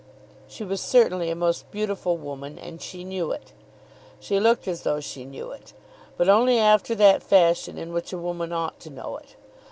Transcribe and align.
She 0.47 0.63
was 0.63 0.81
certainly 0.81 1.29
a 1.29 1.35
most 1.35 1.69
beautiful 1.69 2.17
woman, 2.17 2.57
and 2.57 2.81
she 2.81 3.03
knew 3.03 3.31
it. 3.31 3.53
She 4.19 4.39
looked 4.39 4.67
as 4.67 4.81
though 4.81 4.99
she 4.99 5.25
knew 5.25 5.51
it, 5.51 5.73
but 6.17 6.27
only 6.27 6.57
after 6.57 6.95
that 6.95 7.21
fashion 7.21 7.77
in 7.77 7.93
which 7.93 8.11
a 8.11 8.17
woman 8.17 8.51
ought 8.51 8.79
to 8.79 8.89
know 8.89 9.17
it. 9.17 9.35